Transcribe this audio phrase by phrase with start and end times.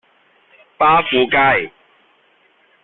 [0.79, 1.71] 巴富街